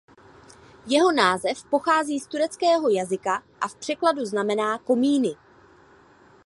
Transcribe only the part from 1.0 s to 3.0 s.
název pochází z tureckého